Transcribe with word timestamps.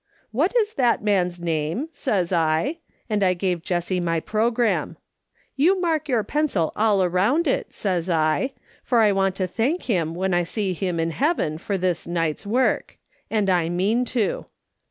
'What 0.31 0.55
is 0.55 0.73
that 0.73 1.03
man's 1.03 1.39
name?' 1.39 1.87
says 1.91 2.31
I, 2.31 2.79
and 3.07 3.21
I 3.23 3.35
gave 3.35 3.61
Jessie 3.61 3.99
my 3.99 4.19
programme.' 4.19 4.97
You 5.63 5.79
mark 5.79 6.09
your 6.09 6.23
pencil 6.23 6.73
all 6.75 7.03
around 7.03 7.45
it,' 7.45 7.71
says 7.71 8.09
I,' 8.09 8.53
for 8.83 9.01
I 9.01 9.11
want 9.11 9.35
to 9.35 9.45
thank 9.45 9.83
him 9.83 10.15
when 10.15 10.33
I 10.33 10.43
see 10.43 10.73
him 10.73 10.99
in 10.99 11.11
heaven 11.11 11.59
for 11.59 11.77
this 11.77 12.07
night's 12.07 12.47
work,' 12.47 12.97
and 13.29 13.47
I 13.47 13.69
mean 13.69 14.03
to. 14.05 14.47